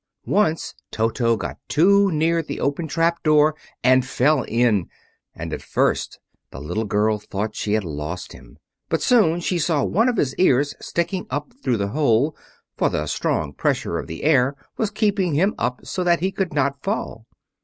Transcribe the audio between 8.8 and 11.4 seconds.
But soon she saw one of his ears sticking